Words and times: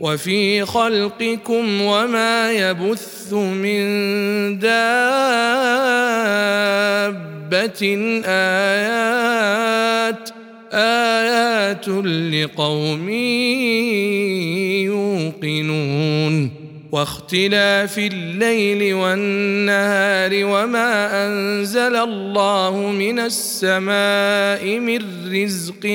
وفي 0.00 0.64
خلقكم 0.64 1.80
وما 1.80 2.52
يبث 2.52 3.32
من 3.32 3.78
دابة 4.58 4.66
آيات 8.26 10.30
آيات 10.72 11.88
لقوم 11.88 13.08
يوقنون. 14.84 16.50
واختلاف 16.92 17.98
الليل 17.98 18.94
والنهار 18.94 20.44
وما 20.44 21.26
أنزل 21.26 21.96
الله 21.96 22.90
من 22.90 23.18
السماء 23.18 24.78
من 24.78 24.98
رزق 25.32 25.86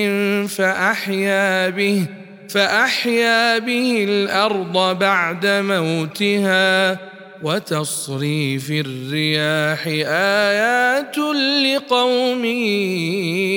فأحيا 0.48 1.70
به. 1.70 2.06
فأحيا 2.54 3.60
به 3.60 4.05
الأرض 4.10 5.00
بعد 5.00 5.46
موتها 5.46 6.98
وتصريف 7.44 8.72
الرياح 8.72 9.88
آيات 10.08 11.18
لقوم 11.18 12.45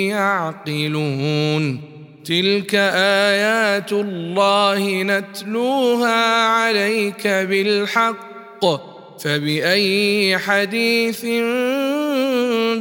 يعقلون 0.08 1.80
تلك 2.24 2.74
آيات 3.34 3.92
الله 3.92 5.02
نتلوها 5.02 6.46
عليك 6.46 7.26
بالحق 7.26 8.64
فبأي 9.20 10.38
حديث 10.38 11.24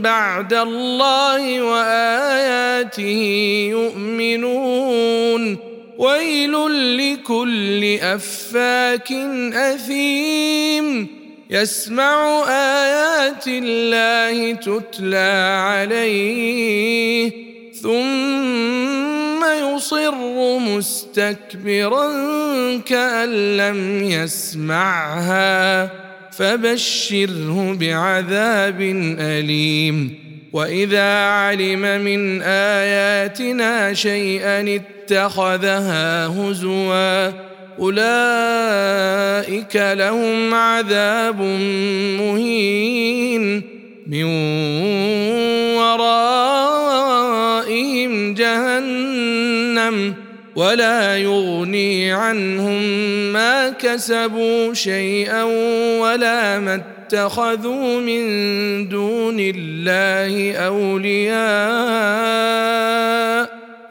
بعد 0.01 0.53
الله 0.53 1.61
وآياته 1.61 3.01
يؤمنون 3.71 5.72
ويل 5.97 6.53
لكل 6.97 7.97
أفاك 8.01 9.11
أثيم. 9.53 11.07
يسمع 11.49 12.43
آيات 12.49 13.47
الله 13.47 14.53
تتلى 14.53 15.57
عليه. 15.63 17.31
ثم 17.81 19.45
يصر 19.45 20.15
مستكبرا 20.59 22.07
كأن 22.77 23.57
لم 23.57 24.03
يسمعها. 24.03 25.89
فبشره 26.31 27.77
بعذاب 27.79 28.81
أليم. 29.19 30.32
واذا 30.53 31.25
علم 31.25 31.81
من 31.81 32.41
اياتنا 32.41 33.93
شيئا 33.93 34.79
اتخذها 34.81 36.27
هزوا 36.27 37.31
اولئك 37.79 39.75
لهم 39.75 40.53
عذاب 40.53 41.41
مهين 42.19 43.61
من 44.07 44.23
ورائهم 45.77 47.13
جهنم 48.33 50.13
ولا 50.55 51.17
يغني 51.17 52.11
عنهم 52.11 52.83
ما 53.33 53.69
كسبوا 53.69 54.73
شيئا 54.73 55.43
ولا 55.99 56.59
ما 56.59 56.92
اتخذوا 57.03 57.99
من 57.99 58.23
دون 58.89 59.37
الله 59.39 60.55
أولياء 60.55 61.43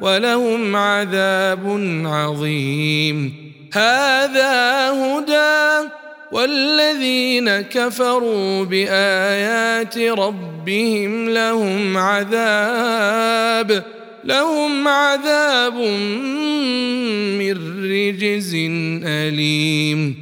ولهم 0.00 0.76
عذاب 0.76 1.64
عظيم. 2.04 3.34
هذا 3.72 4.90
هدى 4.90 5.88
والذين 6.32 7.60
كفروا 7.60 8.64
بآيات 8.64 9.98
ربهم 9.98 11.28
لهم 11.28 11.96
عذاب 11.96 13.82
لهم 14.24 14.88
عذاب 14.88 15.74
من 17.38 17.56
رجز 17.84 18.54
أليم. 19.04 20.21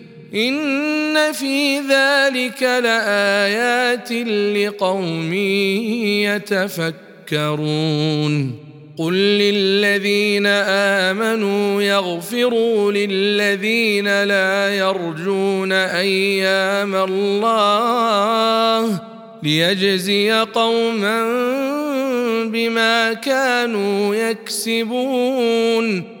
إن 0.35 1.31
في 1.31 1.79
ذلك 1.79 2.63
لآيات 2.63 4.11
لقوم 4.57 5.33
يتفكرون. 7.31 8.55
قل 8.97 9.13
للذين 9.13 10.45
آمنوا 10.45 11.81
يغفروا 11.81 12.91
للذين 12.91 14.23
لا 14.23 14.75
يرجون 14.75 15.71
أيام 15.71 16.95
الله 16.95 19.01
ليجزي 19.43 20.31
قوما 20.31 21.23
بما 22.45 23.13
كانوا 23.13 24.15
يكسبون. 24.15 26.20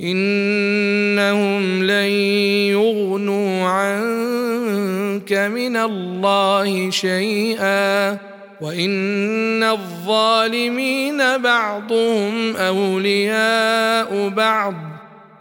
إنهم 0.00 1.82
لن 1.82 2.10
يغنوا 2.74 3.64
عنك 3.64 5.32
من 5.32 5.76
الله 5.76 6.90
شيئا 6.90 8.18
وإن 8.60 9.62
الظالمين 9.62 11.38
بعضهم 11.38 12.56
أولياء 12.56 14.28
بعض 14.28 14.74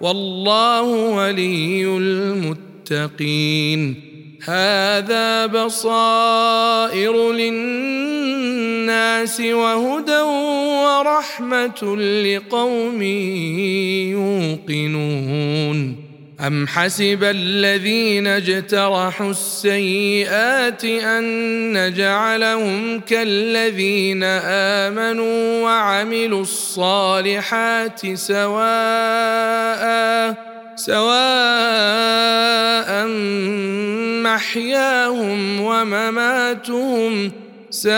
والله 0.01 0.83
ولي 0.91 1.85
المتقين. 1.97 3.95
هذا 4.45 5.45
بصائر 5.45 7.31
للناس 7.31 8.12
وهدى 9.39 10.21
ورحمة 10.83 11.95
لقوم 11.97 13.01
يوقنون. 14.11 16.03
أم 16.47 16.67
حسب 16.67 17.23
الذين 17.23 18.27
اجترحوا 18.27 19.31
السيئات 19.31 20.85
أن 20.85 21.87
نجعلهم 21.87 22.99
كالذين 22.99 24.23
آمنوا 24.83 25.63
وعملوا 25.63 26.41
الصالحات 26.41 28.13
سواء 28.13 29.83
سواء 30.75 33.07
محياهم 34.23 35.61
ومماتهم 35.61 37.31
ساء 37.73 37.93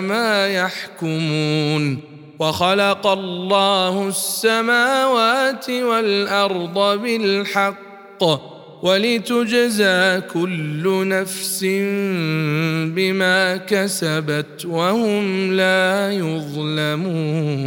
ما 0.00 0.48
يحكمون 0.48 1.98
وخلق 2.38 3.06
الله 3.06 4.08
السماوات 4.08 5.70
والأرض 5.70 7.02
بالحق 7.02 8.24
ولتجزى 8.82 10.20
كل 10.32 11.08
نفس 11.08 11.64
بما 12.94 13.56
كسبت 13.56 14.66
وهم 14.66 15.52
لا 15.52 16.12
يظلمون 16.12 17.66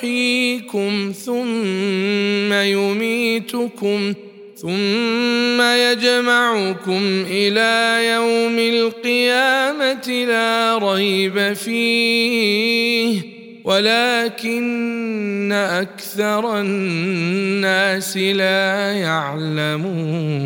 ثم 1.11 2.53
يميتكم 2.53 4.13
ثم 4.55 5.61
يجمعكم 5.61 7.25
إلى 7.29 8.05
يوم 8.13 8.59
القيامة 8.59 10.25
لا 10.27 10.77
ريب 10.77 11.53
فيه. 11.53 13.21
ولكن 13.63 15.51
أكثر 15.51 16.59
الناس 16.59 18.17
لا 18.17 18.91
يعلمون. 18.91 20.41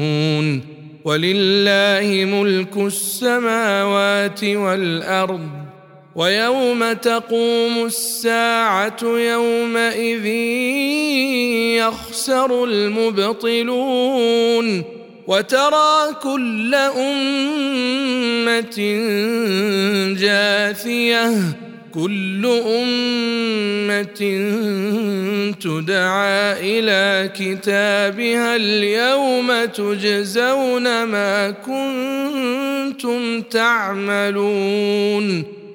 ولله 1.05 2.25
ملك 2.25 2.77
السماوات 2.77 4.43
والأرض. 4.43 5.64
ويوم 6.15 6.93
تقوم 6.93 7.85
الساعة 7.85 8.97
يومئذ 9.03 10.25
يخسر 11.75 12.63
المبطلون 12.63 14.83
وترى 15.27 16.13
كل 16.23 16.75
أمة 16.75 18.75
جاثية 20.19 21.31
كل 21.93 22.61
أمة 22.67 24.19
تدعى 25.61 26.53
إلى 26.59 27.29
كتابها 27.35 28.55
اليوم 28.55 29.65
تجزون 29.65 31.03
ما 31.03 31.51
كنتم 31.51 33.41
تعملون 33.41 35.54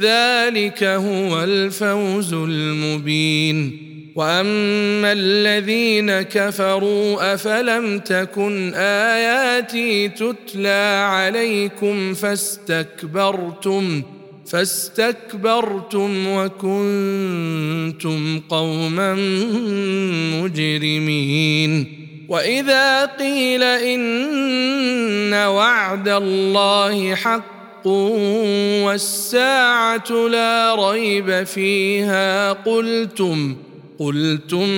ذلك 0.00 0.84
هو 0.84 1.44
الفوز 1.44 2.34
المبين. 2.34 3.88
وأما 4.14 5.12
الذين 5.12 6.22
كفروا 6.22 7.34
أفلم 7.34 7.98
تكن 7.98 8.74
آياتي 8.74 10.08
تتلى 10.08 11.06
عليكم 11.10 12.14
فاستكبرتم 12.14 14.02
فاستكبرتم 14.46 16.28
وكنتم 16.28 18.40
قوما 18.48 19.14
مجرمين. 20.42 21.94
وإذا 22.28 23.06
قيل 23.06 23.62
إن 23.62 25.34
وعد 25.34 26.08
الله 26.08 27.14
حق 27.14 27.57
والساعة 28.84 30.10
لا 30.10 30.90
ريب 30.90 31.46
فيها. 31.46 32.52
قلتم 32.52 33.56
قلتم 33.98 34.68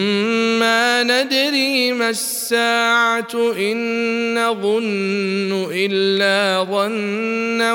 ما 0.60 1.02
ندري 1.02 1.92
ما 1.92 2.10
الساعة 2.10 3.52
إن 3.58 4.34
نظن 4.34 5.68
إلا 5.72 6.64
ظنا 6.64 7.74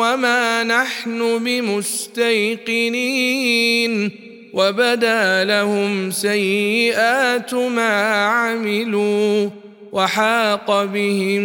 وما 0.00 0.64
نحن 0.64 1.44
بمستيقنين. 1.44 4.10
وبدا 4.52 5.44
لهم 5.44 6.10
سيئات 6.10 7.54
ما 7.54 8.24
عملوا. 8.24 9.48
وحاق 9.92 10.84
بهم 10.84 11.42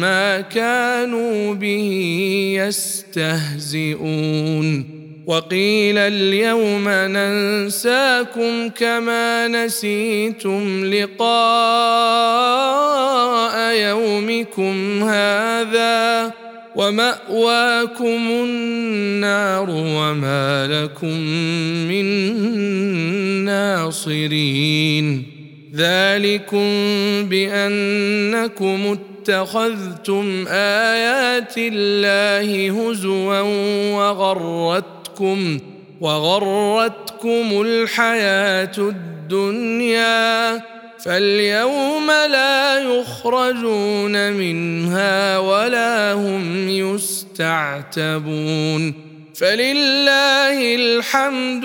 ما 0.00 0.40
كانوا 0.40 1.54
به 1.54 1.90
يستهزئون. 2.58 4.18
وقيل 5.26 5.98
اليوم 5.98 6.88
ننساكم 6.88 8.68
كما 8.68 9.48
نسيتم 9.48 10.84
لقاء 10.84 11.28
يومكم 13.74 15.02
هذا. 15.02 16.32
ومأواكم 16.76 18.06
النار 18.06 19.70
وما 19.70 20.66
لكم 20.66 21.20
من 21.88 22.04
ناصرين. 23.44 25.27
ذلكم 25.78 26.68
بأنكم 27.28 28.98
اتخذتم 28.98 30.46
آيات 30.48 31.54
الله 31.58 32.70
هزوا 32.70 33.40
وغرتكم 33.94 35.58
وغرتكم 36.00 37.62
الحياة 37.66 38.78
الدنيا 38.78 40.62
فاليوم 40.98 42.06
لا 42.06 42.78
يخرجون 42.78 44.32
منها 44.32 45.38
ولا 45.38 46.12
هم 46.12 46.68
يستعتبون 47.48 48.28
فلله 49.34 50.74
الحمد 50.74 51.64